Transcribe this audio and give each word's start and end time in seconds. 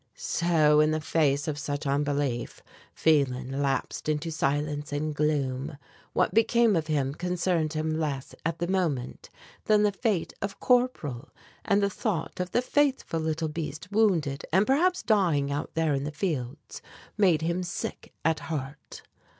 So, 0.15 0.79
in 0.79 0.89
the 0.89 0.99
face 0.99 1.47
of 1.47 1.59
such 1.59 1.85
unbelief, 1.85 2.63
Phelan 2.95 3.61
lapsed 3.61 4.09
into 4.09 4.31
silence 4.31 4.91
and 4.91 5.13
gloom. 5.13 5.77
What 6.13 6.33
became 6.33 6.75
of 6.75 6.87
him 6.87 7.13
concerned 7.13 7.73
him 7.73 7.99
less, 7.99 8.33
at 8.43 8.57
the 8.57 8.65
moment, 8.67 9.29
than 9.65 9.83
the 9.83 9.91
fate 9.91 10.33
of 10.41 10.59
Corporal, 10.59 11.29
and 11.63 11.83
the 11.83 11.89
thought 11.91 12.39
of 12.39 12.49
the 12.49 12.63
faithful 12.63 13.19
little 13.19 13.47
beast 13.47 13.91
wounded 13.91 14.43
and 14.51 14.65
perhaps 14.65 15.03
dying 15.03 15.51
out 15.51 15.69
there 15.75 15.93
in 15.93 16.03
the 16.03 16.11
fields, 16.11 16.81
made 17.15 17.43
him 17.43 17.61
sick 17.61 18.11
at 18.25 18.39
heart. 18.39 19.03